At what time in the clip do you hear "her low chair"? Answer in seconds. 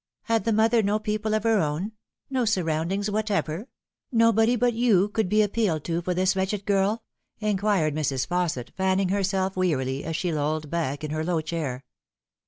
11.11-11.85